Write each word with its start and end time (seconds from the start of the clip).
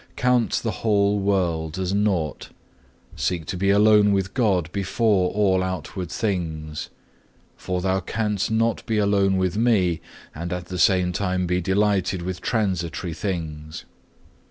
Count 0.15 0.53
the 0.63 0.71
whole 0.81 1.19
world 1.19 1.77
as 1.77 1.93
nought; 1.93 2.49
seek 3.15 3.45
to 3.45 3.55
be 3.55 3.69
alone 3.69 4.11
with 4.13 4.33
God 4.33 4.67
before 4.71 5.29
all 5.29 5.61
outward 5.61 6.09
things. 6.09 6.89
For 7.55 7.81
thou 7.81 7.99
canst 7.99 8.49
not 8.49 8.83
be 8.87 8.97
alone 8.97 9.37
with 9.37 9.57
Me, 9.57 10.01
and 10.33 10.51
at 10.51 10.65
the 10.69 10.79
same 10.79 11.11
time 11.11 11.45
be 11.45 11.61
delighted 11.61 12.23
with 12.23 12.41
transitory 12.41 13.13
things. 13.13 13.85